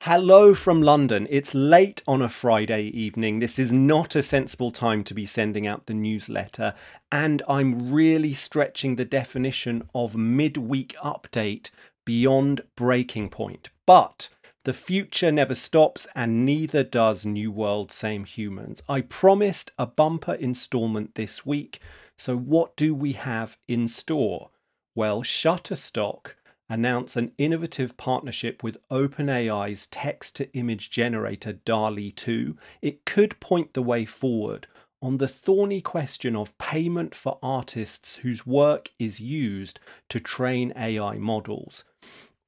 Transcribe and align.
Hello 0.00 0.54
from 0.54 0.80
London. 0.80 1.26
It's 1.28 1.54
late 1.54 2.02
on 2.08 2.22
a 2.22 2.30
Friday 2.30 2.84
evening. 2.84 3.40
This 3.40 3.58
is 3.58 3.74
not 3.74 4.16
a 4.16 4.22
sensible 4.22 4.70
time 4.70 5.04
to 5.04 5.12
be 5.12 5.26
sending 5.26 5.66
out 5.66 5.84
the 5.84 5.92
newsletter, 5.92 6.72
and 7.12 7.42
I'm 7.46 7.92
really 7.92 8.32
stretching 8.32 8.96
the 8.96 9.04
definition 9.04 9.86
of 9.94 10.16
midweek 10.16 10.96
update 11.04 11.68
beyond 12.06 12.62
breaking 12.74 13.28
point. 13.28 13.68
But 13.84 14.30
the 14.66 14.72
future 14.72 15.30
never 15.30 15.54
stops, 15.54 16.08
and 16.16 16.44
neither 16.44 16.82
does 16.82 17.24
New 17.24 17.52
World 17.52 17.92
Same 17.92 18.24
Humans. 18.24 18.82
I 18.88 19.00
promised 19.00 19.70
a 19.78 19.86
bumper 19.86 20.34
installment 20.34 21.14
this 21.14 21.46
week, 21.46 21.78
so 22.18 22.36
what 22.36 22.74
do 22.74 22.92
we 22.92 23.12
have 23.12 23.58
in 23.68 23.86
store? 23.86 24.50
Well, 24.96 25.22
Shutterstock 25.22 26.32
announced 26.68 27.14
an 27.14 27.30
innovative 27.38 27.96
partnership 27.96 28.64
with 28.64 28.78
OpenAI's 28.90 29.86
text 29.86 30.34
to 30.36 30.52
image 30.52 30.90
generator 30.90 31.52
DALL-E 31.52 32.10
2. 32.10 32.56
It 32.82 33.04
could 33.06 33.38
point 33.38 33.72
the 33.72 33.82
way 33.82 34.04
forward 34.04 34.66
on 35.00 35.18
the 35.18 35.28
thorny 35.28 35.80
question 35.80 36.34
of 36.34 36.58
payment 36.58 37.14
for 37.14 37.38
artists 37.40 38.16
whose 38.16 38.44
work 38.44 38.90
is 38.98 39.20
used 39.20 39.78
to 40.08 40.18
train 40.18 40.72
AI 40.74 41.18
models. 41.18 41.84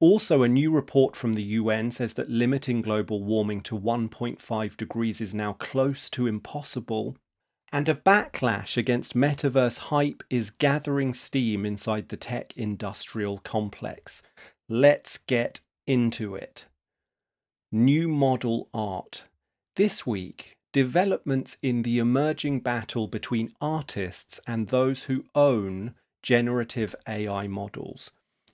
Also, 0.01 0.43
a 0.43 0.47
new 0.47 0.71
report 0.71 1.15
from 1.15 1.33
the 1.33 1.43
UN 1.43 1.91
says 1.91 2.13
that 2.13 2.29
limiting 2.29 2.81
global 2.81 3.21
warming 3.21 3.61
to 3.61 3.77
1.5 3.77 4.77
degrees 4.77 5.19
is 5.19 5.35
now 5.35 5.53
close 5.53 6.09
to 6.11 6.25
impossible. 6.25 7.17
And 7.71 7.89
a 7.89 7.95
backlash 7.95 8.77
against 8.77 9.13
metaverse 9.13 9.77
hype 9.77 10.23
is 10.29 10.51
gathering 10.51 11.13
steam 11.13 11.65
inside 11.65 12.09
the 12.09 12.17
tech 12.17 12.55
industrial 12.55 13.39
complex. 13.39 14.23
Let's 14.69 15.17
get 15.17 15.59
into 15.85 16.33
it. 16.33 16.65
New 17.71 18.07
model 18.07 18.69
art. 18.73 19.25
This 19.75 20.05
week, 20.07 20.55
developments 20.71 21.57
in 21.61 21.83
the 21.83 21.99
emerging 21.99 22.61
battle 22.61 23.07
between 23.07 23.53
artists 23.59 24.39
and 24.47 24.67
those 24.69 25.03
who 25.03 25.25
own 25.35 25.93
generative 26.23 26.95
AI 27.07 27.47
models. 27.47 28.11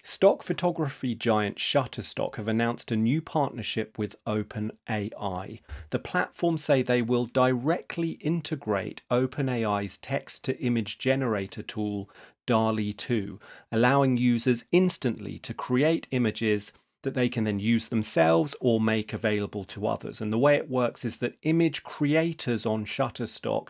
Stock 0.07 0.43
photography 0.43 1.15
giant 1.15 1.57
Shutterstock 1.57 2.35
have 2.35 2.47
announced 2.47 2.91
a 2.91 2.95
new 2.95 3.23
partnership 3.23 3.97
with 3.97 4.23
OpenAI. 4.27 5.61
The 5.89 5.97
platform 5.97 6.59
say 6.59 6.83
they 6.83 7.01
will 7.01 7.25
directly 7.25 8.11
integrate 8.21 9.01
OpenAI's 9.09 9.97
text 9.97 10.45
to 10.45 10.61
image 10.61 10.99
generator 10.99 11.63
tool 11.63 12.07
DALL-E 12.45 12.93
2, 12.93 13.39
allowing 13.71 14.15
users 14.15 14.65
instantly 14.71 15.39
to 15.39 15.55
create 15.55 16.07
images 16.11 16.71
that 17.01 17.15
they 17.15 17.27
can 17.27 17.45
then 17.45 17.59
use 17.59 17.87
themselves 17.87 18.53
or 18.61 18.79
make 18.79 19.11
available 19.11 19.63
to 19.63 19.87
others. 19.87 20.21
And 20.21 20.31
the 20.31 20.37
way 20.37 20.53
it 20.55 20.69
works 20.69 21.03
is 21.03 21.17
that 21.17 21.39
image 21.41 21.81
creators 21.81 22.63
on 22.63 22.85
Shutterstock 22.85 23.69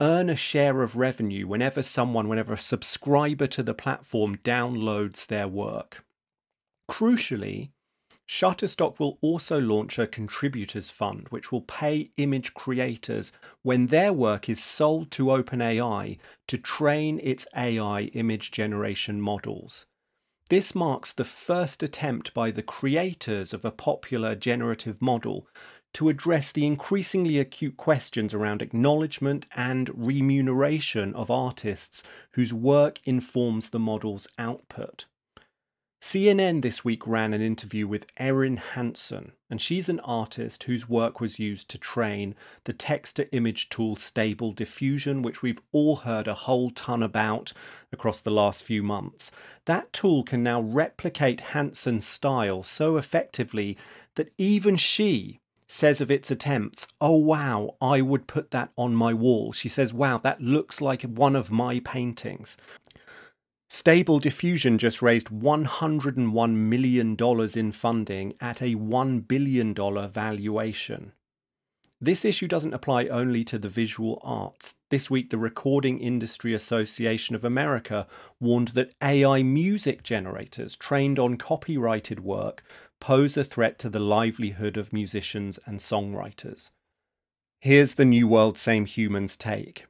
earn 0.00 0.30
a 0.30 0.36
share 0.36 0.82
of 0.82 0.96
revenue 0.96 1.46
whenever 1.46 1.82
someone, 1.82 2.28
whenever 2.28 2.52
a 2.54 2.58
subscriber 2.58 3.46
to 3.46 3.62
the 3.62 3.74
platform 3.74 4.38
downloads 4.38 5.26
their 5.26 5.46
work. 5.46 6.04
Crucially, 6.90 7.70
Shutterstock 8.28 9.00
will 9.00 9.18
also 9.20 9.60
launch 9.60 9.98
a 9.98 10.06
contributors 10.06 10.88
fund, 10.88 11.26
which 11.30 11.50
will 11.50 11.62
pay 11.62 12.12
image 12.16 12.54
creators 12.54 13.32
when 13.62 13.88
their 13.88 14.12
work 14.12 14.48
is 14.48 14.62
sold 14.62 15.10
to 15.10 15.26
OpenAI 15.26 16.18
to 16.46 16.56
train 16.56 17.20
its 17.24 17.46
AI 17.56 18.02
image 18.14 18.52
generation 18.52 19.20
models. 19.20 19.86
This 20.48 20.74
marks 20.74 21.12
the 21.12 21.24
first 21.24 21.82
attempt 21.82 22.32
by 22.32 22.50
the 22.50 22.62
creators 22.62 23.52
of 23.52 23.64
a 23.64 23.70
popular 23.70 24.34
generative 24.34 25.00
model 25.02 25.48
to 25.94 26.08
address 26.08 26.52
the 26.52 26.66
increasingly 26.66 27.38
acute 27.38 27.76
questions 27.76 28.32
around 28.32 28.62
acknowledgement 28.62 29.46
and 29.56 29.90
remuneration 29.94 31.14
of 31.14 31.30
artists 31.30 32.02
whose 32.32 32.52
work 32.52 33.00
informs 33.04 33.70
the 33.70 33.78
model's 33.78 34.28
output. 34.38 35.06
CNN 36.02 36.62
this 36.62 36.82
week 36.82 37.06
ran 37.06 37.34
an 37.34 37.42
interview 37.42 37.86
with 37.86 38.06
Erin 38.16 38.56
Hanson, 38.56 39.32
and 39.50 39.60
she's 39.60 39.90
an 39.90 40.00
artist 40.00 40.64
whose 40.64 40.88
work 40.88 41.20
was 41.20 41.38
used 41.38 41.68
to 41.68 41.78
train 41.78 42.34
the 42.64 42.72
text 42.72 43.16
to 43.16 43.30
image 43.34 43.68
tool 43.68 43.96
Stable 43.96 44.52
Diffusion, 44.52 45.20
which 45.20 45.42
we've 45.42 45.60
all 45.72 45.96
heard 45.96 46.26
a 46.26 46.32
whole 46.32 46.70
ton 46.70 47.02
about 47.02 47.52
across 47.92 48.18
the 48.18 48.30
last 48.30 48.62
few 48.62 48.82
months. 48.82 49.30
That 49.66 49.92
tool 49.92 50.22
can 50.22 50.42
now 50.42 50.62
replicate 50.62 51.40
Hanson's 51.52 52.06
style 52.06 52.62
so 52.62 52.96
effectively 52.96 53.76
that 54.14 54.32
even 54.38 54.76
she 54.76 55.40
says 55.70 56.00
of 56.00 56.10
its 56.10 56.30
attempts, 56.30 56.86
Oh 57.00 57.16
wow, 57.16 57.76
I 57.80 58.00
would 58.00 58.26
put 58.26 58.50
that 58.50 58.72
on 58.76 58.94
my 58.94 59.14
wall. 59.14 59.52
She 59.52 59.68
says, 59.68 59.94
Wow, 59.94 60.18
that 60.18 60.40
looks 60.40 60.80
like 60.80 61.02
one 61.02 61.36
of 61.36 61.50
my 61.50 61.80
paintings. 61.80 62.56
Stable 63.68 64.18
Diffusion 64.18 64.78
just 64.78 65.00
raised 65.00 65.28
$101 65.28 66.54
million 66.54 67.16
in 67.56 67.72
funding 67.72 68.34
at 68.40 68.60
a 68.60 68.74
$1 68.74 69.28
billion 69.28 69.74
valuation. 70.10 71.12
This 72.00 72.24
issue 72.24 72.48
doesn't 72.48 72.74
apply 72.74 73.06
only 73.06 73.44
to 73.44 73.58
the 73.58 73.68
visual 73.68 74.20
arts. 74.24 74.74
This 74.88 75.08
week, 75.08 75.30
the 75.30 75.38
Recording 75.38 75.98
Industry 75.98 76.52
Association 76.52 77.36
of 77.36 77.44
America 77.44 78.08
warned 78.40 78.68
that 78.68 78.94
AI 79.02 79.44
music 79.44 80.02
generators 80.02 80.74
trained 80.74 81.18
on 81.20 81.36
copyrighted 81.36 82.20
work 82.20 82.64
pose 83.00 83.36
a 83.36 83.44
threat 83.44 83.78
to 83.80 83.88
the 83.88 83.98
livelihood 83.98 84.76
of 84.76 84.92
musicians 84.92 85.58
and 85.66 85.80
songwriters. 85.80 86.70
Here's 87.60 87.94
the 87.94 88.04
New 88.04 88.28
World 88.28 88.56
Same 88.56 88.86
Humans 88.86 89.36
take. 89.36 89.86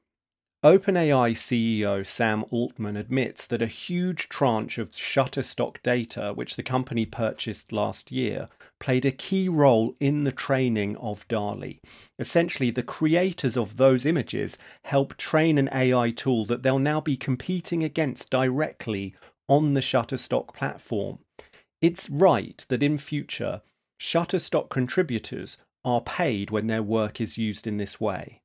OpenAI 0.63 1.33
CEO 1.33 2.07
Sam 2.07 2.45
Altman 2.51 2.95
admits 2.95 3.47
that 3.47 3.63
a 3.63 3.67
huge 3.67 4.29
tranche 4.29 4.77
of 4.77 4.91
Shutterstock 4.91 5.83
data, 5.83 6.33
which 6.35 6.57
the 6.57 6.63
company 6.63 7.07
purchased 7.07 7.73
last 7.73 8.13
year, 8.13 8.51
played 8.79 9.07
a 9.07 9.11
key 9.11 9.49
role 9.49 9.95
in 10.01 10.25
the 10.25 10.33
training 10.33 10.99
of 10.99 11.27
DALL-E. 11.29 11.81
Essentially, 12.19 12.71
the 12.71 12.83
creators 12.83 13.57
of 13.57 13.79
those 13.79 14.05
images 14.05 14.59
helped 14.85 15.17
train 15.17 15.57
an 15.57 15.71
AI 15.73 16.11
tool 16.11 16.45
that 16.45 16.63
they'll 16.63 16.79
now 16.79 17.01
be 17.01 17.17
competing 17.17 17.83
against 17.83 18.29
directly 18.29 19.15
on 19.49 19.73
the 19.73 19.81
Shutterstock 19.81 20.53
platform. 20.53 21.21
It's 21.81 22.11
right 22.11 22.65
that 22.69 22.83
in 22.83 22.99
future, 22.99 23.63
Shutterstock 23.99 24.69
contributors 24.69 25.57
are 25.85 26.01
paid 26.01 26.51
when 26.51 26.67
their 26.67 26.83
work 26.83 27.21
is 27.21 27.39
used 27.39 27.67
in 27.67 27.79
this 27.79 28.01
way. 28.01 28.41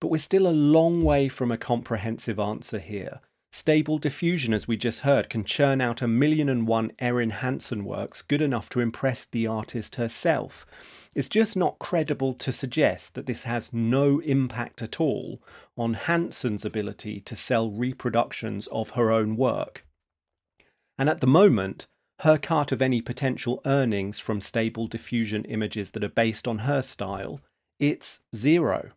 But 0.00 0.08
we're 0.08 0.18
still 0.18 0.46
a 0.46 0.50
long 0.50 1.02
way 1.02 1.28
from 1.28 1.52
a 1.52 1.58
comprehensive 1.58 2.38
answer 2.38 2.78
here. 2.78 3.20
Stable 3.52 3.98
diffusion, 3.98 4.52
as 4.52 4.66
we 4.66 4.76
just 4.76 5.02
heard, 5.02 5.30
can 5.30 5.44
churn 5.44 5.80
out 5.80 6.02
a 6.02 6.08
million 6.08 6.48
and 6.48 6.66
one 6.66 6.90
Erin 6.98 7.30
Hanson 7.30 7.84
works 7.84 8.20
good 8.20 8.42
enough 8.42 8.68
to 8.70 8.80
impress 8.80 9.24
the 9.24 9.46
artist 9.46 9.94
herself. 9.94 10.66
It's 11.14 11.28
just 11.28 11.56
not 11.56 11.78
credible 11.78 12.34
to 12.34 12.52
suggest 12.52 13.14
that 13.14 13.26
this 13.26 13.44
has 13.44 13.72
no 13.72 14.18
impact 14.18 14.82
at 14.82 15.00
all 15.00 15.40
on 15.76 15.94
Hanson's 15.94 16.64
ability 16.64 17.20
to 17.20 17.36
sell 17.36 17.70
reproductions 17.70 18.66
of 18.66 18.90
her 18.90 19.12
own 19.12 19.36
work. 19.36 19.86
And 20.98 21.08
at 21.08 21.20
the 21.20 21.28
moment, 21.28 21.86
her 22.20 22.38
cut 22.38 22.72
of 22.72 22.80
any 22.80 23.00
potential 23.00 23.60
earnings 23.66 24.18
from 24.18 24.40
stable 24.40 24.86
diffusion 24.86 25.44
images 25.44 25.90
that 25.90 26.04
are 26.04 26.08
based 26.08 26.46
on 26.46 26.58
her 26.58 26.82
style, 26.82 27.40
it's 27.78 28.20
zero. 28.34 28.92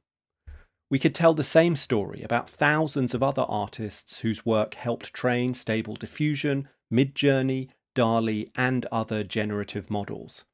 We 0.90 1.00
could 1.00 1.16
tell 1.16 1.34
the 1.34 1.44
same 1.44 1.76
story 1.76 2.22
about 2.22 2.50
thousands 2.50 3.14
of 3.14 3.22
other 3.22 3.42
artists 3.42 4.20
whose 4.20 4.46
work 4.46 4.76
helped 4.76 5.14
train 5.14 5.54
stable 5.54 5.96
diffusion, 5.96 6.70
Midjourney, 6.94 7.70
DALL-E, 7.96 8.52
and 8.56 8.86
other 8.92 9.24
generative 9.24 9.90
models. 9.90 10.46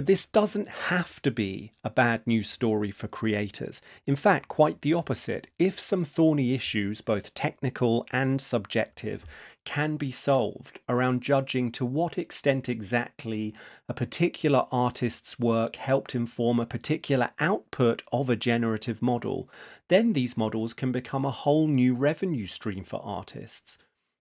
But 0.00 0.06
this 0.06 0.24
doesn't 0.24 0.66
have 0.88 1.20
to 1.20 1.30
be 1.30 1.72
a 1.84 1.90
bad 1.90 2.26
news 2.26 2.48
story 2.48 2.90
for 2.90 3.06
creators. 3.06 3.82
In 4.06 4.16
fact, 4.16 4.48
quite 4.48 4.80
the 4.80 4.94
opposite. 4.94 5.48
If 5.58 5.78
some 5.78 6.06
thorny 6.06 6.54
issues, 6.54 7.02
both 7.02 7.34
technical 7.34 8.06
and 8.10 8.40
subjective, 8.40 9.26
can 9.66 9.98
be 9.98 10.10
solved 10.10 10.80
around 10.88 11.20
judging 11.20 11.70
to 11.72 11.84
what 11.84 12.16
extent 12.16 12.66
exactly 12.66 13.52
a 13.90 13.92
particular 13.92 14.64
artist's 14.72 15.38
work 15.38 15.76
helped 15.76 16.14
inform 16.14 16.60
a 16.60 16.64
particular 16.64 17.32
output 17.38 18.02
of 18.10 18.30
a 18.30 18.36
generative 18.36 19.02
model, 19.02 19.50
then 19.88 20.14
these 20.14 20.34
models 20.34 20.72
can 20.72 20.92
become 20.92 21.26
a 21.26 21.30
whole 21.30 21.66
new 21.68 21.92
revenue 21.92 22.46
stream 22.46 22.84
for 22.84 23.02
artists. 23.04 23.76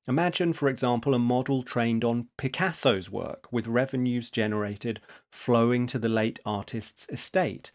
Imagine, 0.08 0.54
for 0.54 0.70
example, 0.70 1.14
a 1.14 1.20
model 1.20 1.62
trained 1.62 2.04
on 2.04 2.30
Picasso's 2.38 3.12
work 3.12 3.52
with 3.52 3.68
revenues 3.68 4.30
generated 4.30 5.02
flowing 5.32 5.86
to 5.88 6.00
the 6.00 6.10
late 6.10 6.40
artist's 6.46 7.08
estate. 7.10 7.72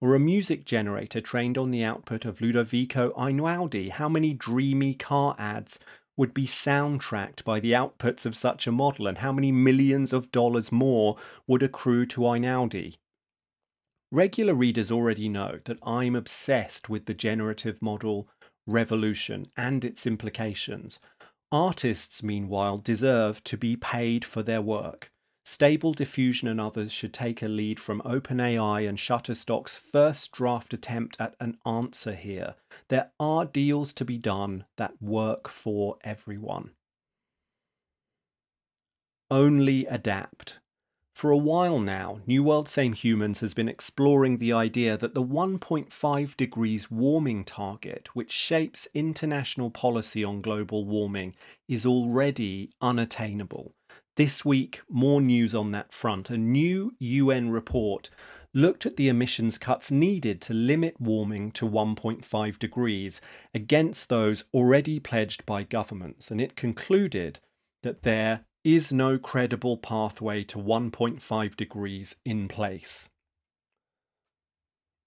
Or 0.00 0.14
a 0.14 0.20
music 0.20 0.64
generator 0.64 1.20
trained 1.20 1.56
on 1.56 1.70
the 1.70 1.84
output 1.84 2.24
of 2.24 2.40
Ludovico 2.40 3.12
Einaudi. 3.16 3.90
How 3.90 4.08
many 4.08 4.34
dreamy 4.34 4.94
car 4.94 5.34
ads 5.38 5.78
would 6.16 6.34
be 6.34 6.46
soundtracked 6.46 7.42
by 7.44 7.58
the 7.58 7.72
outputs 7.72 8.26
of 8.26 8.36
such 8.36 8.66
a 8.66 8.72
model, 8.72 9.06
and 9.06 9.18
how 9.18 9.32
many 9.32 9.50
millions 9.50 10.12
of 10.12 10.30
dollars 10.30 10.70
more 10.70 11.16
would 11.46 11.62
accrue 11.62 12.04
to 12.06 12.20
Einaudi? 12.20 12.96
Regular 14.10 14.54
readers 14.54 14.92
already 14.92 15.28
know 15.28 15.60
that 15.64 15.78
I'm 15.82 16.14
obsessed 16.14 16.90
with 16.90 17.06
the 17.06 17.14
generative 17.14 17.80
model 17.80 18.28
revolution 18.66 19.46
and 19.56 19.84
its 19.84 20.06
implications. 20.06 21.00
Artists, 21.52 22.22
meanwhile, 22.22 22.78
deserve 22.78 23.44
to 23.44 23.58
be 23.58 23.76
paid 23.76 24.24
for 24.24 24.42
their 24.42 24.62
work. 24.62 25.12
Stable 25.44 25.92
Diffusion 25.92 26.48
and 26.48 26.58
others 26.58 26.90
should 26.90 27.12
take 27.12 27.42
a 27.42 27.48
lead 27.48 27.78
from 27.78 28.00
OpenAI 28.02 28.88
and 28.88 28.96
Shutterstock's 28.96 29.76
first 29.76 30.32
draft 30.32 30.72
attempt 30.72 31.16
at 31.20 31.34
an 31.40 31.58
answer 31.66 32.14
here. 32.14 32.54
There 32.88 33.10
are 33.20 33.44
deals 33.44 33.92
to 33.94 34.04
be 34.04 34.16
done 34.16 34.64
that 34.78 34.94
work 35.02 35.46
for 35.48 35.98
everyone. 36.02 36.70
Only 39.30 39.84
adapt. 39.86 40.58
For 41.14 41.30
a 41.30 41.36
while 41.36 41.78
now, 41.78 42.20
New 42.26 42.42
World 42.42 42.68
Same 42.68 42.94
Humans 42.94 43.40
has 43.40 43.54
been 43.54 43.68
exploring 43.68 44.38
the 44.38 44.52
idea 44.52 44.96
that 44.96 45.14
the 45.14 45.22
1.5 45.22 46.36
degrees 46.36 46.90
warming 46.90 47.44
target, 47.44 48.08
which 48.14 48.32
shapes 48.32 48.88
international 48.92 49.70
policy 49.70 50.24
on 50.24 50.40
global 50.40 50.84
warming, 50.84 51.36
is 51.68 51.86
already 51.86 52.72
unattainable. 52.80 53.74
This 54.16 54.44
week, 54.44 54.80
more 54.88 55.20
news 55.20 55.54
on 55.54 55.70
that 55.72 55.92
front. 55.92 56.28
A 56.28 56.36
new 56.36 56.94
UN 56.98 57.50
report 57.50 58.10
looked 58.52 58.84
at 58.84 58.96
the 58.96 59.08
emissions 59.08 59.58
cuts 59.58 59.90
needed 59.90 60.40
to 60.42 60.54
limit 60.54 61.00
warming 61.00 61.52
to 61.52 61.66
1.5 61.66 62.58
degrees 62.58 63.20
against 63.54 64.08
those 64.08 64.44
already 64.52 64.98
pledged 64.98 65.46
by 65.46 65.62
governments, 65.62 66.30
and 66.30 66.40
it 66.40 66.56
concluded 66.56 67.38
that 67.82 68.02
there 68.02 68.44
is 68.64 68.92
no 68.92 69.18
credible 69.18 69.76
pathway 69.76 70.42
to 70.44 70.58
1.5 70.58 71.56
degrees 71.56 72.16
in 72.24 72.48
place. 72.48 73.08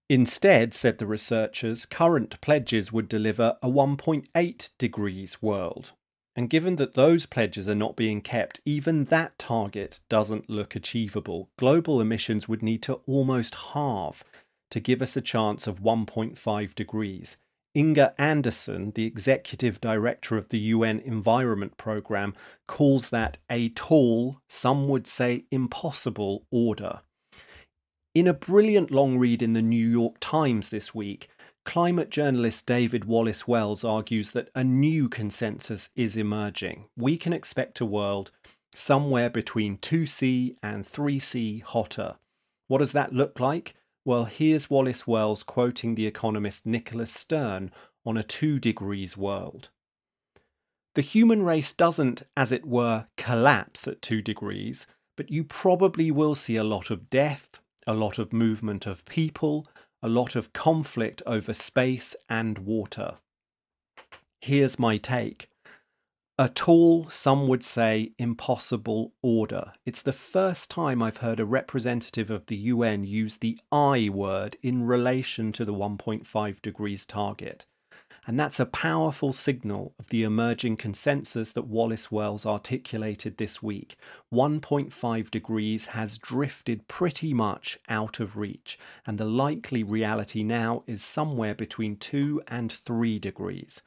Instead, 0.09 0.73
said 0.73 0.99
the 0.99 1.07
researchers, 1.07 1.85
current 1.85 2.39
pledges 2.41 2.91
would 2.91 3.09
deliver 3.09 3.57
a 3.63 3.69
1.8 3.69 4.69
degrees 4.77 5.41
world. 5.41 5.93
And 6.35 6.49
given 6.49 6.75
that 6.75 6.93
those 6.95 7.25
pledges 7.25 7.69
are 7.69 7.75
not 7.75 7.95
being 7.95 8.21
kept, 8.21 8.59
even 8.65 9.05
that 9.05 9.39
target 9.39 10.01
doesn't 10.09 10.49
look 10.49 10.75
achievable. 10.75 11.49
Global 11.57 12.01
emissions 12.01 12.47
would 12.47 12.61
need 12.61 12.83
to 12.83 12.95
almost 13.07 13.55
halve 13.55 14.23
to 14.69 14.79
give 14.79 15.01
us 15.01 15.15
a 15.15 15.21
chance 15.21 15.65
of 15.65 15.81
1.5 15.81 16.75
degrees. 16.75 17.37
Inger 17.75 18.13
Andersen, 18.17 18.91
the 18.95 19.05
executive 19.05 19.81
director 19.81 20.37
of 20.37 20.47
the 20.47 20.57
UN 20.57 20.99
Environment 21.01 21.77
Programme, 21.77 22.33
calls 22.67 23.09
that 23.09 23.37
a 23.49 23.69
tall, 23.69 24.39
some 24.47 24.87
would 24.87 25.07
say 25.07 25.43
impossible, 25.51 26.45
order. 26.49 27.01
In 28.15 28.27
a 28.27 28.33
brilliant 28.33 28.91
long 28.91 29.17
read 29.17 29.41
in 29.41 29.51
the 29.51 29.61
New 29.61 29.87
York 29.87 30.15
Times 30.21 30.69
this 30.69 30.95
week, 30.95 31.29
climate 31.65 32.09
journalist 32.09 32.65
David 32.65 33.03
Wallace 33.03 33.45
Wells 33.45 33.83
argues 33.83 34.31
that 34.31 34.49
a 34.55 34.63
new 34.63 35.09
consensus 35.09 35.89
is 35.97 36.15
emerging. 36.15 36.85
We 36.95 37.17
can 37.17 37.33
expect 37.33 37.81
a 37.81 37.85
world 37.85 38.31
somewhere 38.73 39.29
between 39.29 39.77
2C 39.79 40.55
and 40.63 40.85
3C 40.85 41.61
hotter. 41.61 42.15
What 42.67 42.77
does 42.77 42.93
that 42.93 43.13
look 43.13 43.41
like? 43.41 43.75
Well, 44.07 44.25
here's 44.25 44.69
Wallace 44.69 45.07
Wells 45.07 45.41
quoting 45.41 45.95
the 45.95 46.05
economist 46.05 46.63
Nicholas 46.67 47.11
Stern 47.11 47.71
on 48.05 48.17
a 48.17 48.23
two 48.23 48.59
degrees 48.59 49.17
world. 49.17 49.69
The 50.93 51.01
human 51.01 51.41
race 51.41 51.73
doesn't, 51.73 52.21
as 52.37 52.51
it 52.51 52.67
were, 52.67 53.07
collapse 53.17 53.87
at 53.87 54.03
two 54.03 54.21
degrees, 54.21 54.85
but 55.17 55.31
you 55.31 55.43
probably 55.43 56.11
will 56.11 56.35
see 56.35 56.55
a 56.55 56.63
lot 56.63 56.91
of 56.91 57.09
death, 57.09 57.47
a 57.87 57.95
lot 57.95 58.19
of 58.19 58.31
movement 58.31 58.85
of 58.85 59.03
people, 59.05 59.67
a 60.03 60.07
lot 60.07 60.35
of 60.35 60.53
conflict 60.53 61.23
over 61.25 61.51
space 61.51 62.15
and 62.29 62.59
water. 62.59 63.15
Here's 64.39 64.77
my 64.77 64.97
take 64.97 65.49
a 66.37 66.49
tall, 66.49 67.09
some 67.09 67.47
would 67.47 67.63
say 67.63 68.11
impossible 68.17 69.13
order. 69.21 69.71
It's 69.85 70.01
the 70.01 70.11
first 70.11 70.69
time 70.69 71.01
I've 71.01 71.17
heard 71.17 71.39
a 71.39 71.45
representative 71.45 72.29
of 72.29 72.47
the 72.47 72.57
UN 72.57 73.05
use 73.05 73.37
the 73.37 73.57
I 73.71 74.09
word 74.09 74.57
in 74.61 74.83
relation 74.83 75.53
to 75.53 75.63
the 75.63 75.73
1.5 75.73 76.61
degrees 76.61 77.05
target. 77.05 77.65
And 78.27 78.39
that's 78.39 78.59
a 78.59 78.65
powerful 78.65 79.33
signal 79.33 79.93
of 79.99 80.09
the 80.09 80.23
emerging 80.23 80.77
consensus 80.77 81.51
that 81.51 81.67
Wallace 81.67 82.11
Wells 82.11 82.43
articulated 82.43 83.37
this 83.37 83.61
week. 83.61 83.97
1.5 84.33 85.29
degrees 85.29 85.87
has 85.87 86.17
drifted 86.17 86.87
pretty 86.87 87.35
much 87.35 87.77
out 87.87 88.19
of 88.19 88.35
reach, 88.35 88.79
and 89.05 89.19
the 89.19 89.25
likely 89.25 89.83
reality 89.83 90.41
now 90.41 90.83
is 90.87 91.03
somewhere 91.03 91.53
between 91.53 91.97
2 91.97 92.41
and 92.47 92.71
3 92.71 93.19
degrees. 93.19 93.83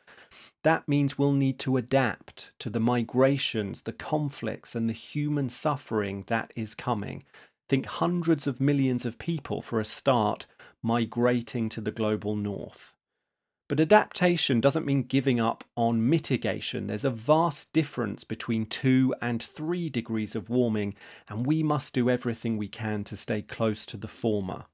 That 0.63 0.87
means 0.87 1.19
we'll 1.19 1.33
need 1.33 1.59
to 1.61 1.77
adapt 1.77 2.53
to 2.61 2.71
the 2.71 2.81
migrations, 2.81 3.83
the 3.83 3.93
conflicts, 3.93 4.77
and 4.77 4.89
the 4.89 4.93
human 4.93 5.49
suffering 5.49 6.25
that 6.29 6.53
is 6.55 6.77
coming. 6.77 7.25
Think 7.69 7.87
hundreds 7.87 8.47
of 8.47 8.61
millions 8.61 9.05
of 9.05 9.19
people, 9.19 9.63
for 9.63 9.81
a 9.81 9.85
start, 9.85 10.47
migrating 10.81 11.69
to 11.71 11.81
the 11.81 11.91
global 11.91 12.37
north. 12.37 12.95
But 13.69 13.81
adaptation 13.81 14.63
doesn't 14.63 14.87
mean 14.87 15.03
giving 15.03 15.39
up 15.39 15.63
on 15.77 16.09
mitigation. 16.09 16.87
There's 16.87 17.05
a 17.05 17.11
vast 17.11 17.75
difference 17.75 18.25
between 18.25 18.65
2 18.65 19.15
and 19.21 19.43
3 19.43 19.91
degrees 19.91 20.35
of 20.35 20.49
warming, 20.49 20.95
and 21.29 21.45
we 21.45 21.63
must 21.63 21.93
do 21.93 22.09
everything 22.09 22.57
we 22.57 22.69
can 22.69 23.05
to 23.05 23.17
stay 23.17 23.43
close 23.43 23.85
to 23.87 23.99
the 23.99 24.09
former. 24.09 24.65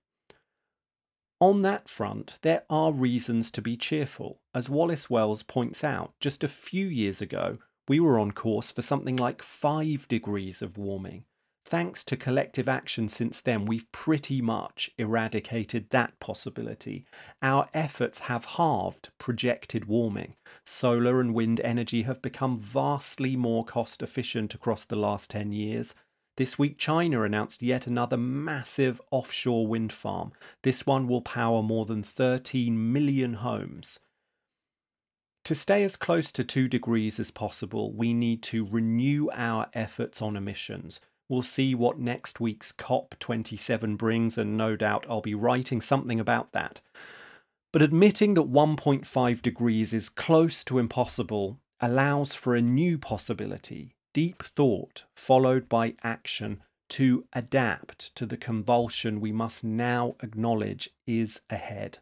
On 1.40 1.62
that 1.62 1.88
front, 1.88 2.34
there 2.42 2.62
are 2.70 2.92
reasons 2.92 3.50
to 3.50 3.60
be 3.60 3.76
cheerful. 3.76 4.40
As 4.54 4.70
Wallace 4.70 5.10
Wells 5.10 5.42
points 5.42 5.82
out, 5.82 6.14
just 6.20 6.44
a 6.44 6.48
few 6.48 6.86
years 6.86 7.20
ago, 7.20 7.58
we 7.88 7.98
were 7.98 8.18
on 8.18 8.30
course 8.30 8.70
for 8.70 8.80
something 8.80 9.16
like 9.16 9.42
5 9.42 10.06
degrees 10.06 10.62
of 10.62 10.78
warming. 10.78 11.24
Thanks 11.66 12.04
to 12.04 12.16
collective 12.16 12.68
action 12.68 13.08
since 13.08 13.40
then, 13.40 13.64
we've 13.64 13.90
pretty 13.90 14.42
much 14.42 14.90
eradicated 14.98 15.88
that 15.90 16.20
possibility. 16.20 17.06
Our 17.40 17.68
efforts 17.72 18.18
have 18.20 18.44
halved 18.44 19.08
projected 19.18 19.86
warming. 19.86 20.34
Solar 20.66 21.20
and 21.20 21.32
wind 21.32 21.60
energy 21.60 22.02
have 22.02 22.20
become 22.20 22.58
vastly 22.58 23.34
more 23.34 23.64
cost 23.64 24.02
efficient 24.02 24.54
across 24.54 24.84
the 24.84 24.96
last 24.96 25.30
10 25.30 25.52
years. 25.52 25.94
This 26.36 26.58
week, 26.58 26.76
China 26.76 27.22
announced 27.22 27.62
yet 27.62 27.86
another 27.86 28.18
massive 28.18 29.00
offshore 29.10 29.66
wind 29.66 29.92
farm. 29.92 30.32
This 30.62 30.84
one 30.84 31.08
will 31.08 31.22
power 31.22 31.62
more 31.62 31.86
than 31.86 32.02
13 32.02 32.92
million 32.92 33.34
homes. 33.34 34.00
To 35.44 35.54
stay 35.54 35.82
as 35.84 35.96
close 35.96 36.30
to 36.32 36.44
2 36.44 36.68
degrees 36.68 37.18
as 37.18 37.30
possible, 37.30 37.92
we 37.92 38.12
need 38.12 38.42
to 38.44 38.66
renew 38.66 39.30
our 39.32 39.68
efforts 39.72 40.20
on 40.20 40.36
emissions. 40.36 41.00
We'll 41.34 41.42
see 41.42 41.74
what 41.74 41.98
next 41.98 42.38
week's 42.38 42.70
COP27 42.70 43.98
brings, 43.98 44.38
and 44.38 44.56
no 44.56 44.76
doubt 44.76 45.04
I'll 45.08 45.20
be 45.20 45.34
writing 45.34 45.80
something 45.80 46.20
about 46.20 46.52
that. 46.52 46.80
But 47.72 47.82
admitting 47.82 48.34
that 48.34 48.52
1.5 48.52 49.42
degrees 49.42 49.92
is 49.92 50.08
close 50.08 50.62
to 50.62 50.78
impossible 50.78 51.58
allows 51.80 52.34
for 52.34 52.54
a 52.54 52.62
new 52.62 52.98
possibility 52.98 53.96
deep 54.12 54.44
thought 54.44 55.06
followed 55.16 55.68
by 55.68 55.94
action 56.04 56.62
to 56.90 57.26
adapt 57.32 58.14
to 58.14 58.26
the 58.26 58.36
convulsion 58.36 59.18
we 59.18 59.32
must 59.32 59.64
now 59.64 60.14
acknowledge 60.22 60.90
is 61.04 61.40
ahead. 61.50 61.98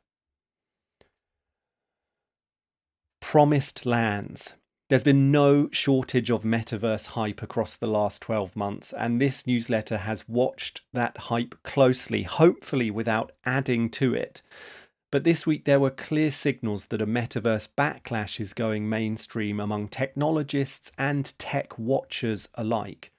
Promised 3.23 3.87
lands. 3.87 4.57
There's 4.93 5.05
been 5.05 5.33
no 5.33 5.71
shortage 5.73 6.31
of 6.31 6.43
metaverse 6.43 7.07
hype 7.07 7.41
across 7.41 7.77
the 7.77 7.87
last 7.87 8.21
12 8.21 8.55
months, 8.55 8.93
and 8.93 9.19
this 9.19 9.47
newsletter 9.47 9.97
has 9.97 10.29
watched 10.29 10.83
that 10.93 11.17
hype 11.17 11.55
closely, 11.63 12.25
hopefully 12.25 12.91
without 12.91 13.33
adding 13.47 13.89
to 13.89 14.13
it. 14.13 14.43
But 15.11 15.25
this 15.25 15.47
week 15.47 15.65
there 15.65 15.81
were 15.81 15.89
clear 15.89 16.31
signals 16.31 16.85
that 16.89 17.01
a 17.01 17.07
metaverse 17.07 17.71
backlash 17.75 18.39
is 18.39 18.53
going 18.53 18.87
mainstream 18.87 19.61
among 19.61 19.89
technologists 19.89 20.93
and 20.99 21.33
tech 21.39 21.79
watchers 21.79 22.51
alike. 22.55 23.13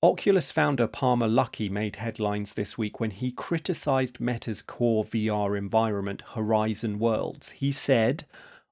Oculus 0.00 0.52
founder 0.52 0.86
Palmer 0.86 1.26
Luckey 1.26 1.68
made 1.68 1.96
headlines 1.96 2.54
this 2.54 2.78
week 2.78 3.00
when 3.00 3.10
he 3.10 3.32
criticized 3.32 4.20
Meta's 4.20 4.62
core 4.62 5.04
VR 5.04 5.58
environment, 5.58 6.22
Horizon 6.34 7.00
Worlds. 7.00 7.50
He 7.50 7.72
said, 7.72 8.26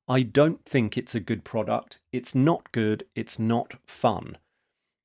I 0.08 0.22
don't 0.22 0.64
think 0.64 0.96
it's 0.96 1.14
a 1.14 1.20
good 1.20 1.44
product. 1.44 2.00
It's 2.12 2.34
not 2.34 2.72
good. 2.72 3.04
It's 3.14 3.38
not 3.38 3.74
fun. 3.86 4.38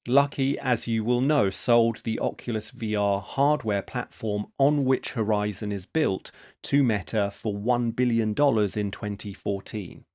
Luckey, 0.08 0.56
as 0.58 0.88
you 0.88 1.04
will 1.04 1.22
know, 1.22 1.50
sold 1.50 2.02
the 2.04 2.20
Oculus 2.20 2.72
VR 2.72 3.22
hardware 3.22 3.82
platform 3.82 4.48
on 4.58 4.86
which 4.86 5.12
Horizon 5.12 5.72
is 5.72 5.86
built 5.86 6.32
to 6.64 6.84
Meta 6.84 7.32
for 7.32 7.54
$1 7.54 7.96
billion 7.96 8.30
in 8.30 8.36
2014. 8.36 10.06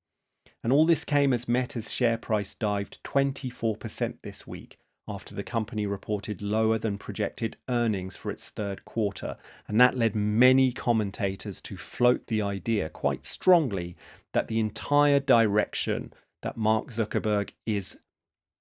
And 0.65 0.73
all 0.73 0.87
this 0.87 1.05
came 1.05 1.33
as 1.33 1.49
Meta's 1.49 1.93
share 1.93 2.19
price 2.19 2.55
dived 2.55 3.03
24% 3.05 4.17
this 4.23 4.47
week 4.47 4.79
after 5.09 5.35
the 5.35 5.43
company 5.43 5.87
reported 5.87 6.43
lower 6.43 6.79
than 6.79 6.99
projected 6.99 7.57
earnings 7.69 8.17
for 8.17 8.31
its 8.31 8.51
third 8.51 8.85
quarter. 8.85 9.37
And 9.67 9.81
that 9.81 9.97
led 9.97 10.15
many 10.15 10.71
commentators 10.71 11.63
to 11.63 11.77
float 11.77 12.27
the 12.27 12.43
idea 12.43 12.91
quite 12.91 13.25
strongly 13.25 13.97
that 14.35 14.49
the 14.49 14.61
entire 14.61 15.19
direction 15.19 16.13
that 16.43 16.59
Mark 16.59 16.89
Zuckerberg 16.89 17.53
is 17.67 17.97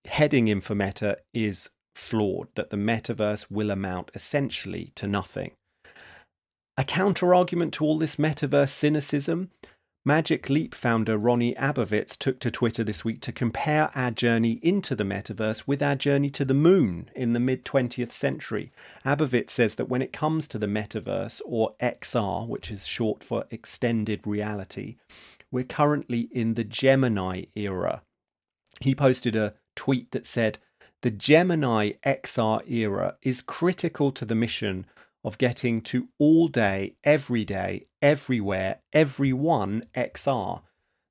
heading 0.05 0.47
in 0.47 0.61
for 0.61 0.73
Meta 0.73 1.17
is 1.33 1.69
flawed, 1.95 2.47
that 2.55 2.69
the 2.69 2.77
metaverse 2.77 3.51
will 3.51 3.69
amount 3.69 4.11
essentially 4.15 4.93
to 4.95 5.07
nothing. 5.07 5.51
A 6.77 6.83
counter 6.83 7.33
argument 7.33 7.73
to 7.73 7.83
all 7.83 7.97
this 7.97 8.17
metaverse 8.17 8.69
cynicism 8.69 9.49
Magic 10.07 10.49
Leap 10.49 10.73
founder 10.73 11.19
Rony 11.19 11.53
Abovitz 11.57 12.17
took 12.17 12.39
to 12.39 12.49
Twitter 12.49 12.81
this 12.81 13.03
week 13.03 13.19
to 13.19 13.33
compare 13.33 13.91
our 13.93 14.09
journey 14.09 14.57
into 14.63 14.95
the 14.95 15.03
metaverse 15.03 15.63
with 15.67 15.83
our 15.83 15.95
journey 15.95 16.29
to 16.29 16.45
the 16.45 16.53
moon 16.53 17.11
in 17.13 17.33
the 17.33 17.41
mid 17.41 17.65
20th 17.65 18.13
century. 18.13 18.71
Abovitz 19.05 19.49
says 19.49 19.75
that 19.75 19.89
when 19.89 20.01
it 20.01 20.13
comes 20.13 20.47
to 20.47 20.57
the 20.57 20.65
metaverse, 20.65 21.41
or 21.43 21.75
XR, 21.81 22.47
which 22.47 22.71
is 22.71 22.87
short 22.87 23.21
for 23.21 23.43
extended 23.51 24.25
reality, 24.25 24.95
we're 25.51 25.65
currently 25.65 26.29
in 26.31 26.53
the 26.53 26.63
Gemini 26.63 27.43
era. 27.53 28.01
He 28.79 28.95
posted 28.95 29.35
a 29.35 29.55
tweet 29.75 30.11
that 30.11 30.25
said, 30.25 30.57
The 31.01 31.11
Gemini 31.11 31.91
XR 32.05 32.65
era 32.65 33.17
is 33.23 33.41
critical 33.41 34.13
to 34.13 34.23
the 34.23 34.35
mission 34.35 34.85
of 35.27 35.37
getting 35.37 35.81
to 35.81 36.07
all 36.17 36.47
day, 36.47 36.95
every 37.03 37.43
day, 37.43 37.85
everywhere, 38.01 38.79
everyone 38.93 39.83
XR. 39.93 40.61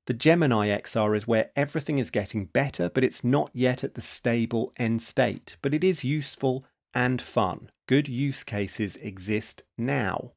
The 0.07 0.15
Gemini 0.15 0.69
XR 0.69 1.15
is 1.15 1.27
where 1.27 1.51
everything 1.55 1.99
is 1.99 2.09
getting 2.09 2.45
better, 2.45 2.89
but 2.89 3.03
it's 3.03 3.23
not 3.23 3.51
yet 3.53 3.83
at 3.83 3.93
the 3.93 4.01
stable 4.01 4.73
end 4.75 5.03
state. 5.03 5.57
But 5.61 5.75
it 5.75 5.83
is 5.83 6.03
useful 6.03 6.65
and 6.95 7.21
fun. 7.21 7.69
Good 7.87 8.07
use 8.07 8.43
cases 8.43 8.95
exist 8.95 9.61
now. 9.77 10.31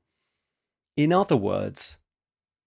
In 0.95 1.11
other 1.11 1.37
words, 1.37 1.97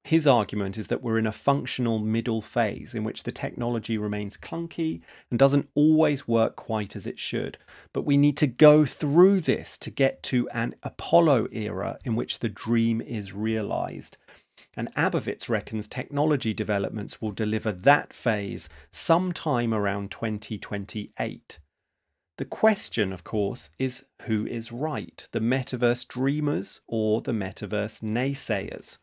his 0.03 0.27
argument 0.27 0.77
is 0.77 0.87
that 0.87 1.01
we're 1.01 1.17
in 1.17 1.25
a 1.25 1.31
functional 1.31 1.97
middle 1.97 2.41
phase 2.41 2.93
in 2.93 3.05
which 3.05 3.23
the 3.23 3.31
technology 3.31 3.97
remains 3.97 4.37
clunky 4.37 5.01
and 5.29 5.39
doesn't 5.39 5.69
always 5.75 6.27
work 6.27 6.57
quite 6.57 6.93
as 6.95 7.07
it 7.07 7.17
should. 7.17 7.57
But 7.93 8.05
we 8.05 8.17
need 8.17 8.35
to 8.37 8.47
go 8.47 8.85
through 8.85 9.41
this 9.41 9.77
to 9.77 9.89
get 9.89 10.21
to 10.23 10.49
an 10.49 10.75
Apollo 10.83 11.47
era 11.53 11.99
in 12.03 12.15
which 12.15 12.39
the 12.39 12.49
dream 12.49 12.99
is 12.99 13.31
realized. 13.31 14.17
And 14.75 14.93
Abovitz 14.95 15.47
reckons 15.47 15.87
technology 15.87 16.53
developments 16.53 17.21
will 17.21 17.31
deliver 17.31 17.71
that 17.71 18.11
phase 18.11 18.67
sometime 18.91 19.73
around 19.73 20.11
2028. 20.11 21.59
The 22.37 22.45
question, 22.45 23.13
of 23.13 23.23
course, 23.23 23.69
is 23.79 24.03
who 24.23 24.45
is 24.47 24.71
right, 24.71 25.25
the 25.31 25.39
metaverse 25.39 26.05
dreamers 26.07 26.81
or 26.87 27.21
the 27.21 27.31
metaverse 27.31 28.01
naysayers? 28.01 28.97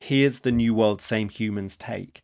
Here's 0.00 0.40
the 0.40 0.52
New 0.52 0.74
World 0.74 1.02
Same 1.02 1.28
Humans 1.28 1.76
take. 1.76 2.22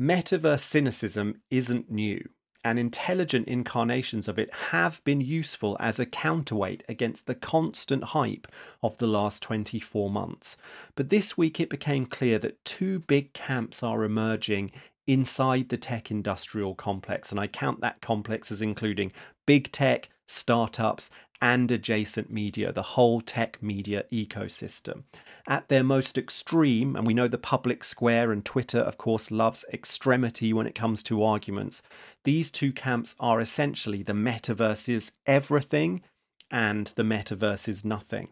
Metaverse 0.00 0.60
cynicism 0.60 1.42
isn't 1.50 1.90
new, 1.90 2.26
and 2.64 2.78
intelligent 2.78 3.48
incarnations 3.48 4.28
of 4.28 4.38
it 4.38 4.52
have 4.70 5.02
been 5.04 5.20
useful 5.20 5.76
as 5.80 5.98
a 5.98 6.06
counterweight 6.06 6.84
against 6.88 7.26
the 7.26 7.34
constant 7.34 8.04
hype 8.04 8.46
of 8.82 8.96
the 8.98 9.06
last 9.06 9.42
24 9.42 10.08
months. 10.08 10.56
But 10.94 11.10
this 11.10 11.36
week 11.36 11.58
it 11.58 11.68
became 11.68 12.06
clear 12.06 12.38
that 12.38 12.64
two 12.64 13.00
big 13.00 13.32
camps 13.32 13.82
are 13.82 14.04
emerging 14.04 14.70
inside 15.06 15.68
the 15.68 15.76
tech 15.76 16.10
industrial 16.10 16.74
complex, 16.74 17.30
and 17.32 17.40
I 17.40 17.48
count 17.48 17.80
that 17.80 18.00
complex 18.00 18.52
as 18.52 18.62
including 18.62 19.12
big 19.46 19.72
tech, 19.72 20.08
startups, 20.30 21.10
and 21.42 21.70
adjacent 21.70 22.30
media, 22.30 22.72
the 22.72 22.82
whole 22.82 23.20
tech 23.20 23.62
media 23.62 24.04
ecosystem. 24.12 25.04
At 25.46 25.68
their 25.68 25.82
most 25.82 26.18
extreme, 26.18 26.96
and 26.96 27.06
we 27.06 27.14
know 27.14 27.28
the 27.28 27.38
public 27.38 27.82
square 27.82 28.30
and 28.30 28.44
Twitter, 28.44 28.78
of 28.78 28.98
course, 28.98 29.30
loves 29.30 29.64
extremity 29.72 30.52
when 30.52 30.66
it 30.66 30.74
comes 30.74 31.02
to 31.04 31.24
arguments, 31.24 31.82
these 32.24 32.50
two 32.50 32.72
camps 32.72 33.14
are 33.18 33.40
essentially 33.40 34.02
the 34.02 34.12
metaverse 34.12 34.88
is 34.88 35.12
everything 35.26 36.02
and 36.50 36.92
the 36.96 37.02
metaverse 37.02 37.68
is 37.68 37.84
nothing. 37.84 38.28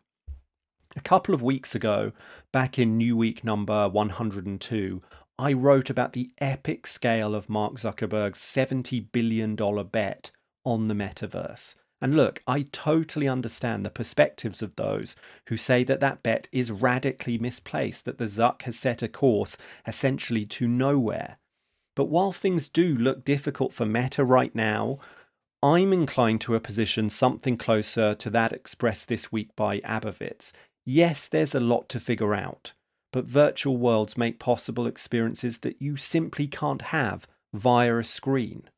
A 0.97 1.01
couple 1.01 1.35
of 1.35 1.43
weeks 1.43 1.75
ago, 1.75 2.13
back 2.53 2.79
in 2.79 2.97
New 2.97 3.17
Week 3.17 3.45
number 3.45 3.89
102, 3.89 5.03
I 5.39 5.53
wrote 5.53 5.89
about 5.89 6.13
the 6.13 6.31
epic 6.39 6.87
scale 6.87 7.35
of 7.35 7.49
Mark 7.49 7.75
Zuckerberg's 7.75 8.41
$70 8.41 9.13
billion 9.13 9.55
bet 9.55 10.31
on 10.65 10.89
the 10.89 10.95
metaverse. 10.95 11.77
And 12.01 12.17
look, 12.17 12.43
I 12.47 12.63
totally 12.71 13.27
understand 13.27 13.85
the 13.85 13.91
perspectives 13.91 14.63
of 14.63 14.77
those 14.77 15.17
who 15.49 15.57
say 15.57 15.83
that 15.85 16.01
that 16.01 16.23
bet 16.23 16.49
is 16.53 16.71
radically 16.71 17.39
misplaced, 17.39 18.05
that 18.05 18.19
the 18.19 18.27
Zuck 18.27 18.63
has 18.63 18.79
set 18.79 19.03
a 19.03 19.09
course 19.09 19.57
essentially 19.87 20.45
to 20.47 20.69
nowhere. 20.69 21.39
But 21.97 22.05
while 22.05 22.31
things 22.31 22.69
do 22.69 22.95
look 22.95 23.25
difficult 23.25 23.73
for 23.73 23.85
Meta 23.85 24.25
right 24.25 24.55
now, 24.55 25.01
I'm 25.61 25.93
inclined 25.93 26.41
to 26.43 26.55
a 26.55 26.61
position 26.61 27.11
something 27.11 27.57
closer 27.57 28.15
to 28.15 28.31
that 28.31 28.53
expressed 28.53 29.09
this 29.09 29.33
week 29.33 29.57
by 29.57 29.81
Abovitz. 29.81 30.53
Yes, 30.87 31.27
there's 31.27 31.57
a 31.57 31.61
lot 31.61 31.89
to 31.89 31.99
figure 31.99 32.33
out, 32.33 32.75
but 33.13 33.25
virtual 33.25 33.77
worlds 33.77 34.17
make 34.17 34.39
possible 34.39 34.87
experiences 34.87 35.59
that 35.59 35.83
you 35.83 35.97
simply 35.97 36.47
can't 36.47 36.83
have 36.83 37.27
via 37.53 37.99
a 37.99 38.05
screen. 38.05 38.71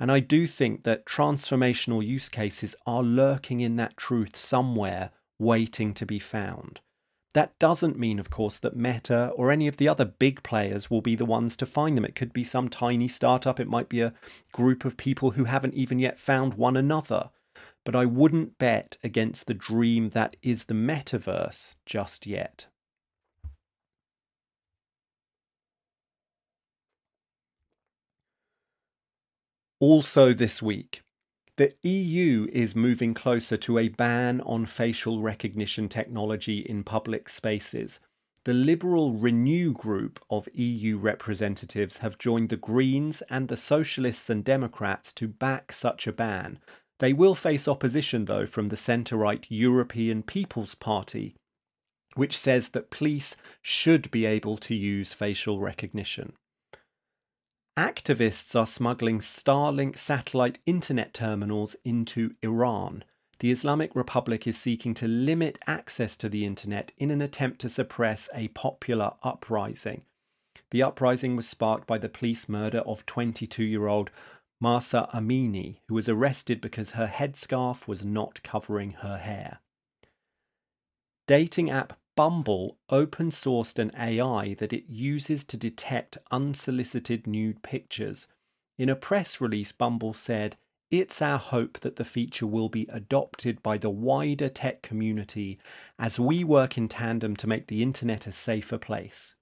And 0.00 0.10
I 0.10 0.20
do 0.20 0.46
think 0.46 0.82
that 0.82 1.06
transformational 1.06 2.04
use 2.04 2.28
cases 2.28 2.74
are 2.86 3.02
lurking 3.02 3.60
in 3.60 3.76
that 3.76 3.96
truth 3.96 4.36
somewhere, 4.36 5.10
waiting 5.38 5.94
to 5.94 6.06
be 6.06 6.18
found. 6.18 6.80
That 7.34 7.58
doesn't 7.58 7.98
mean, 7.98 8.20
of 8.20 8.30
course, 8.30 8.58
that 8.58 8.76
Meta 8.76 9.28
or 9.34 9.50
any 9.50 9.66
of 9.66 9.76
the 9.76 9.88
other 9.88 10.04
big 10.04 10.42
players 10.44 10.88
will 10.88 11.00
be 11.00 11.16
the 11.16 11.24
ones 11.24 11.56
to 11.56 11.66
find 11.66 11.96
them. 11.96 12.04
It 12.04 12.14
could 12.14 12.32
be 12.32 12.44
some 12.44 12.68
tiny 12.68 13.08
startup, 13.08 13.58
it 13.58 13.68
might 13.68 13.88
be 13.88 14.00
a 14.00 14.14
group 14.52 14.84
of 14.84 14.96
people 14.96 15.32
who 15.32 15.44
haven't 15.44 15.74
even 15.74 15.98
yet 15.98 16.18
found 16.18 16.54
one 16.54 16.76
another. 16.76 17.30
But 17.84 17.96
I 17.96 18.06
wouldn't 18.06 18.56
bet 18.58 18.96
against 19.02 19.46
the 19.46 19.54
dream 19.54 20.10
that 20.10 20.36
is 20.42 20.64
the 20.64 20.74
metaverse 20.74 21.74
just 21.84 22.26
yet. 22.26 22.66
Also, 29.86 30.32
this 30.32 30.62
week, 30.62 31.02
the 31.58 31.70
EU 31.82 32.48
is 32.50 32.74
moving 32.74 33.12
closer 33.12 33.58
to 33.58 33.76
a 33.76 33.88
ban 33.88 34.40
on 34.40 34.64
facial 34.64 35.20
recognition 35.20 35.90
technology 35.90 36.60
in 36.60 36.82
public 36.82 37.28
spaces. 37.28 38.00
The 38.46 38.54
Liberal 38.54 39.12
Renew 39.12 39.74
group 39.74 40.24
of 40.30 40.48
EU 40.54 40.96
representatives 40.96 41.98
have 41.98 42.16
joined 42.16 42.48
the 42.48 42.56
Greens 42.56 43.22
and 43.28 43.48
the 43.48 43.58
Socialists 43.58 44.30
and 44.30 44.42
Democrats 44.42 45.12
to 45.12 45.28
back 45.28 45.70
such 45.70 46.06
a 46.06 46.14
ban. 46.14 46.60
They 46.98 47.12
will 47.12 47.34
face 47.34 47.68
opposition, 47.68 48.24
though, 48.24 48.46
from 48.46 48.68
the 48.68 48.78
centre 48.78 49.18
right 49.18 49.44
European 49.50 50.22
People's 50.22 50.74
Party, 50.74 51.36
which 52.14 52.38
says 52.38 52.70
that 52.70 52.88
police 52.88 53.36
should 53.60 54.10
be 54.10 54.24
able 54.24 54.56
to 54.56 54.74
use 54.74 55.12
facial 55.12 55.60
recognition. 55.60 56.32
Activists 57.76 58.54
are 58.54 58.66
smuggling 58.66 59.18
Starlink 59.18 59.98
satellite 59.98 60.60
internet 60.64 61.12
terminals 61.12 61.74
into 61.84 62.34
Iran. 62.40 63.02
The 63.40 63.50
Islamic 63.50 63.96
Republic 63.96 64.46
is 64.46 64.56
seeking 64.56 64.94
to 64.94 65.08
limit 65.08 65.58
access 65.66 66.16
to 66.18 66.28
the 66.28 66.46
internet 66.46 66.92
in 66.98 67.10
an 67.10 67.20
attempt 67.20 67.60
to 67.62 67.68
suppress 67.68 68.28
a 68.32 68.46
popular 68.48 69.14
uprising. 69.24 70.02
The 70.70 70.84
uprising 70.84 71.34
was 71.34 71.48
sparked 71.48 71.88
by 71.88 71.98
the 71.98 72.08
police 72.08 72.48
murder 72.48 72.78
of 72.78 73.06
22 73.06 73.64
year 73.64 73.88
old 73.88 74.10
Mahsa 74.60 75.08
Amini, 75.12 75.78
who 75.88 75.94
was 75.94 76.08
arrested 76.08 76.60
because 76.60 76.92
her 76.92 77.08
headscarf 77.08 77.88
was 77.88 78.04
not 78.04 78.40
covering 78.44 78.92
her 79.02 79.18
hair. 79.18 79.58
Dating 81.26 81.70
app 81.70 81.98
Bumble 82.16 82.78
open 82.90 83.30
sourced 83.30 83.78
an 83.78 83.90
AI 83.98 84.54
that 84.54 84.72
it 84.72 84.84
uses 84.88 85.44
to 85.44 85.56
detect 85.56 86.18
unsolicited 86.30 87.26
nude 87.26 87.62
pictures. 87.62 88.28
In 88.78 88.88
a 88.88 88.94
press 88.94 89.40
release, 89.40 89.72
Bumble 89.72 90.14
said, 90.14 90.56
It's 90.92 91.20
our 91.20 91.38
hope 91.38 91.80
that 91.80 91.96
the 91.96 92.04
feature 92.04 92.46
will 92.46 92.68
be 92.68 92.86
adopted 92.88 93.62
by 93.64 93.78
the 93.78 93.90
wider 93.90 94.48
tech 94.48 94.82
community 94.82 95.58
as 95.98 96.20
we 96.20 96.44
work 96.44 96.78
in 96.78 96.86
tandem 96.88 97.34
to 97.36 97.48
make 97.48 97.66
the 97.66 97.82
internet 97.82 98.28
a 98.28 98.32
safer 98.32 98.78
place. 98.78 99.34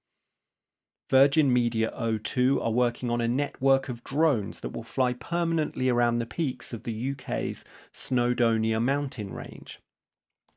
Virgin 1.11 1.53
Media 1.53 1.93
O2 1.95 2.59
are 2.65 2.71
working 2.71 3.11
on 3.11 3.21
a 3.21 3.29
network 3.29 3.91
of 3.91 4.03
drones 4.03 4.61
that 4.61 4.71
will 4.71 4.83
fly 4.83 5.13
permanently 5.13 5.91
around 5.91 6.21
the 6.21 6.27
peaks 6.27 6.73
of 6.73 6.85
the 6.85 7.11
UK's 7.11 7.67
Snowdonia 7.93 8.81
mountain 8.81 9.31
range. 9.31 9.79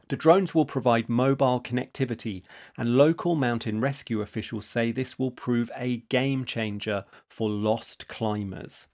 The 0.08 0.16
drones 0.16 0.54
will 0.54 0.66
provide 0.66 1.10
mobile 1.10 1.60
connectivity, 1.60 2.44
and 2.78 2.96
local 2.96 3.36
mountain 3.36 3.82
rescue 3.82 4.22
officials 4.22 4.68
say 4.68 4.92
this 4.92 5.18
will 5.18 5.32
prove 5.32 5.72
a 5.76 5.98
game 6.10 6.46
changer 6.46 7.06
for 7.28 7.50
lost 7.50 8.08
climbers. 8.08 8.88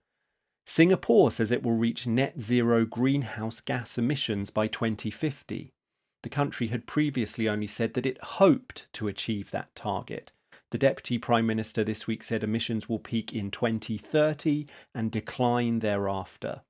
Singapore 0.66 1.32
says 1.32 1.52
it 1.52 1.64
will 1.64 1.76
reach 1.76 2.08
net 2.08 2.40
zero 2.40 2.86
greenhouse 2.86 3.60
gas 3.60 3.98
emissions 3.98 4.50
by 4.50 4.68
2050. 4.68 5.74
The 6.24 6.30
country 6.30 6.68
had 6.68 6.88
previously 6.88 7.50
only 7.50 7.68
said 7.68 7.94
that 7.96 8.06
it 8.06 8.24
hoped 8.24 8.88
to 8.94 9.08
achieve 9.08 9.52
that 9.52 9.76
target. 9.76 10.32
The 10.70 10.78
Deputy 10.78 11.18
Prime 11.18 11.46
Minister 11.46 11.84
this 11.84 12.08
week 12.08 12.24
said 12.24 12.44
emissions 12.44 12.88
will 12.88 13.00
peak 13.00 13.34
in 13.34 13.52
2030 13.52 14.68
and 14.96 15.12
decline 15.12 15.80
thereafter. 15.80 16.62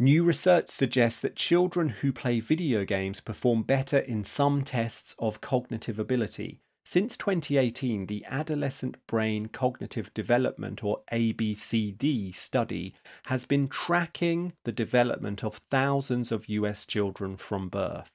New 0.00 0.22
research 0.22 0.68
suggests 0.68 1.18
that 1.20 1.34
children 1.34 1.88
who 1.88 2.12
play 2.12 2.38
video 2.38 2.84
games 2.84 3.20
perform 3.20 3.64
better 3.64 3.98
in 3.98 4.22
some 4.22 4.62
tests 4.62 5.16
of 5.18 5.40
cognitive 5.40 5.98
ability. 5.98 6.60
Since 6.84 7.16
2018, 7.16 8.06
the 8.06 8.24
Adolescent 8.28 8.96
Brain 9.08 9.46
Cognitive 9.46 10.14
Development, 10.14 10.84
or 10.84 11.00
ABCD, 11.12 12.32
study 12.32 12.94
has 13.24 13.44
been 13.44 13.66
tracking 13.66 14.52
the 14.64 14.72
development 14.72 15.42
of 15.42 15.60
thousands 15.68 16.30
of 16.30 16.48
US 16.48 16.86
children 16.86 17.36
from 17.36 17.68
birth. 17.68 18.08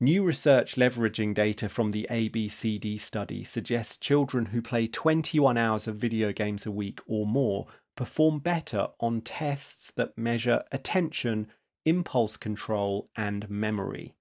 New 0.00 0.24
research 0.24 0.74
leveraging 0.74 1.32
data 1.32 1.68
from 1.68 1.92
the 1.92 2.08
ABCD 2.10 2.98
study 2.98 3.44
suggests 3.44 3.96
children 3.96 4.46
who 4.46 4.60
play 4.60 4.88
21 4.88 5.56
hours 5.56 5.86
of 5.86 5.94
video 5.94 6.32
games 6.32 6.66
a 6.66 6.72
week 6.72 7.00
or 7.06 7.24
more 7.24 7.68
perform 7.96 8.38
better 8.38 8.88
on 9.00 9.20
tests 9.20 9.90
that 9.96 10.16
measure 10.16 10.62
attention, 10.72 11.48
impulse 11.84 12.36
control, 12.36 13.10
and 13.16 13.48
memory. 13.50 14.14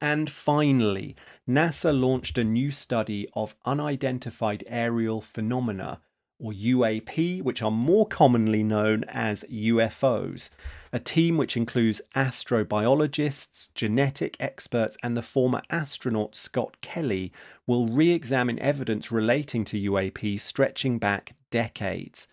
And 0.00 0.30
finally, 0.30 1.16
NASA 1.48 1.98
launched 1.98 2.36
a 2.36 2.44
new 2.44 2.70
study 2.70 3.26
of 3.34 3.56
unidentified 3.64 4.62
aerial 4.66 5.20
phenomena 5.20 6.00
or 6.38 6.52
UAP, 6.52 7.42
which 7.42 7.62
are 7.62 7.70
more 7.70 8.06
commonly 8.06 8.62
known 8.62 9.04
as 9.04 9.44
UFOs, 9.50 10.50
a 10.92 10.98
team 10.98 11.36
which 11.36 11.56
includes 11.56 12.02
astrobiologists, 12.14 13.72
genetic 13.74 14.36
experts, 14.40 14.98
and 15.02 15.16
the 15.16 15.22
former 15.22 15.62
astronaut 15.70 16.34
Scott 16.34 16.80
Kelly, 16.80 17.32
will 17.66 17.86
re 17.86 18.10
examine 18.10 18.58
evidence 18.58 19.10
relating 19.10 19.64
to 19.64 19.90
UAPs 19.90 20.40
stretching 20.40 20.98
back 20.98 21.34
decades. 21.50 22.26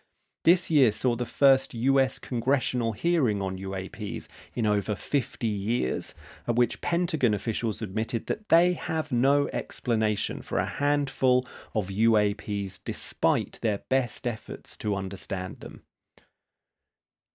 This 0.43 0.71
year 0.71 0.91
saw 0.91 1.15
the 1.15 1.25
first 1.25 1.75
US 1.75 2.17
congressional 2.17 2.93
hearing 2.93 3.43
on 3.43 3.59
UAPs 3.59 4.27
in 4.55 4.65
over 4.65 4.95
50 4.95 5.45
years, 5.45 6.15
at 6.47 6.55
which 6.55 6.81
Pentagon 6.81 7.35
officials 7.35 7.81
admitted 7.81 8.25
that 8.25 8.49
they 8.49 8.73
have 8.73 9.11
no 9.11 9.49
explanation 9.53 10.41
for 10.41 10.57
a 10.57 10.65
handful 10.65 11.45
of 11.75 11.89
UAPs 11.89 12.79
despite 12.83 13.59
their 13.61 13.83
best 13.89 14.25
efforts 14.25 14.75
to 14.77 14.95
understand 14.95 15.59
them. 15.59 15.83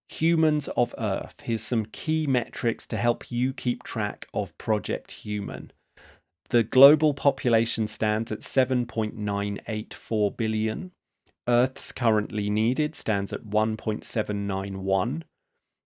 Humans 0.08 0.68
of 0.76 0.94
Earth. 0.98 1.42
Here's 1.42 1.62
some 1.62 1.86
key 1.86 2.26
metrics 2.26 2.86
to 2.88 2.96
help 2.96 3.30
you 3.30 3.52
keep 3.52 3.84
track 3.84 4.26
of 4.34 4.56
Project 4.58 5.12
Human. 5.12 5.72
The 6.48 6.62
global 6.62 7.12
population 7.12 7.88
stands 7.88 8.30
at 8.30 8.40
7.984 8.40 10.36
billion. 10.36 10.92
Earth's 11.48 11.92
currently 11.92 12.50
needed 12.50 12.96
stands 12.96 13.32
at 13.32 13.44
1.791. 13.44 15.22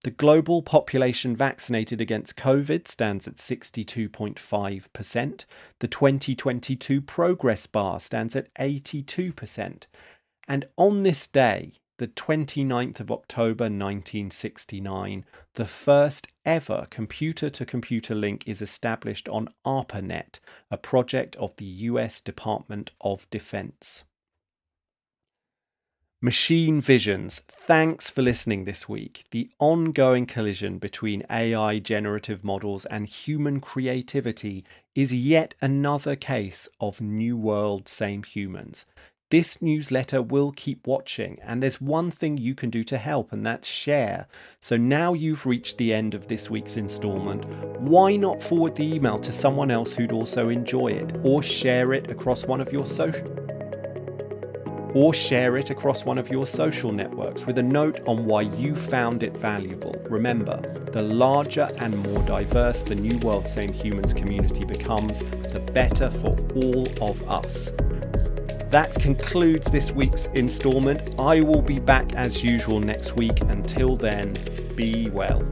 The 0.02 0.10
global 0.10 0.62
population 0.62 1.36
vaccinated 1.36 2.00
against 2.00 2.36
COVID 2.36 2.88
stands 2.88 3.28
at 3.28 3.36
62.5%. 3.36 5.44
The 5.80 5.88
2022 5.88 7.02
progress 7.02 7.66
bar 7.66 8.00
stands 8.00 8.34
at 8.34 8.54
82%. 8.54 9.82
And 10.48 10.66
on 10.78 11.02
this 11.02 11.26
day, 11.26 11.74
the 11.98 12.08
29th 12.08 13.00
of 13.00 13.10
October 13.10 13.64
1969, 13.64 15.26
the 15.52 15.66
first 15.66 16.28
ever 16.46 16.86
computer 16.88 17.50
to 17.50 17.66
computer 17.66 18.14
link 18.14 18.48
is 18.48 18.62
established 18.62 19.28
on 19.28 19.52
ARPANET, 19.66 20.40
a 20.70 20.78
project 20.78 21.36
of 21.36 21.54
the 21.56 21.66
US 21.66 22.22
Department 22.22 22.92
of 23.02 23.28
Defense. 23.28 24.04
Machine 26.22 26.82
Visions, 26.82 27.40
thanks 27.48 28.10
for 28.10 28.20
listening 28.20 28.66
this 28.66 28.86
week. 28.86 29.24
The 29.30 29.48
ongoing 29.58 30.26
collision 30.26 30.76
between 30.76 31.24
AI 31.30 31.78
generative 31.78 32.44
models 32.44 32.84
and 32.84 33.06
human 33.06 33.58
creativity 33.58 34.62
is 34.94 35.14
yet 35.14 35.54
another 35.62 36.16
case 36.16 36.68
of 36.78 37.00
New 37.00 37.38
World 37.38 37.88
Same 37.88 38.22
Humans. 38.22 38.84
This 39.30 39.62
newsletter 39.62 40.20
will 40.20 40.52
keep 40.52 40.86
watching, 40.86 41.38
and 41.42 41.62
there's 41.62 41.80
one 41.80 42.10
thing 42.10 42.36
you 42.36 42.54
can 42.54 42.68
do 42.68 42.84
to 42.84 42.98
help, 42.98 43.32
and 43.32 43.46
that's 43.46 43.66
share. 43.66 44.26
So 44.60 44.76
now 44.76 45.14
you've 45.14 45.46
reached 45.46 45.78
the 45.78 45.94
end 45.94 46.14
of 46.14 46.28
this 46.28 46.50
week's 46.50 46.76
installment, 46.76 47.46
why 47.80 48.16
not 48.16 48.42
forward 48.42 48.74
the 48.74 48.92
email 48.94 49.18
to 49.20 49.32
someone 49.32 49.70
else 49.70 49.94
who'd 49.94 50.12
also 50.12 50.50
enjoy 50.50 50.88
it, 50.88 51.14
or 51.22 51.42
share 51.42 51.94
it 51.94 52.10
across 52.10 52.44
one 52.44 52.60
of 52.60 52.72
your 52.72 52.84
social 52.84 53.39
or 54.94 55.14
share 55.14 55.56
it 55.56 55.70
across 55.70 56.04
one 56.04 56.18
of 56.18 56.28
your 56.28 56.46
social 56.46 56.92
networks 56.92 57.46
with 57.46 57.58
a 57.58 57.62
note 57.62 58.00
on 58.06 58.24
why 58.26 58.42
you 58.42 58.74
found 58.74 59.22
it 59.22 59.36
valuable. 59.36 59.94
Remember, 60.08 60.60
the 60.92 61.02
larger 61.02 61.68
and 61.78 61.96
more 61.98 62.22
diverse 62.22 62.82
the 62.82 62.94
New 62.94 63.18
World 63.18 63.48
Same 63.48 63.72
Humans 63.72 64.14
community 64.14 64.64
becomes, 64.64 65.20
the 65.20 65.60
better 65.72 66.10
for 66.10 66.34
all 66.56 66.86
of 67.02 67.28
us. 67.28 67.70
That 68.70 68.94
concludes 68.94 69.70
this 69.70 69.90
week's 69.90 70.26
installment. 70.26 71.18
I 71.18 71.40
will 71.40 71.62
be 71.62 71.80
back 71.80 72.14
as 72.14 72.44
usual 72.44 72.78
next 72.78 73.16
week. 73.16 73.40
Until 73.48 73.96
then, 73.96 74.36
be 74.76 75.08
well. 75.10 75.42